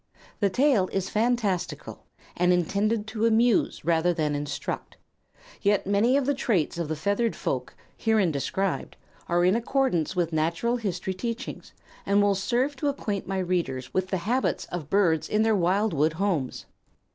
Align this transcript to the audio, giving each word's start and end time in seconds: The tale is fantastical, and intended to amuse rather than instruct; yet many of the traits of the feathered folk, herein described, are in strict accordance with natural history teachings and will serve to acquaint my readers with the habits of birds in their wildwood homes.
The 0.39 0.49
tale 0.49 0.87
is 0.91 1.11
fantastical, 1.11 2.07
and 2.35 2.51
intended 2.51 3.05
to 3.05 3.27
amuse 3.27 3.85
rather 3.85 4.15
than 4.15 4.33
instruct; 4.33 4.97
yet 5.61 5.85
many 5.85 6.17
of 6.17 6.25
the 6.25 6.33
traits 6.33 6.79
of 6.79 6.87
the 6.87 6.95
feathered 6.95 7.35
folk, 7.35 7.75
herein 7.95 8.31
described, 8.31 8.97
are 9.29 9.45
in 9.45 9.53
strict 9.53 9.63
accordance 9.67 10.15
with 10.15 10.33
natural 10.33 10.77
history 10.77 11.13
teachings 11.13 11.73
and 12.03 12.19
will 12.19 12.33
serve 12.33 12.75
to 12.77 12.87
acquaint 12.89 13.27
my 13.27 13.37
readers 13.37 13.93
with 13.93 14.07
the 14.07 14.17
habits 14.25 14.65
of 14.71 14.89
birds 14.89 15.29
in 15.29 15.43
their 15.43 15.55
wildwood 15.55 16.13
homes. 16.13 16.65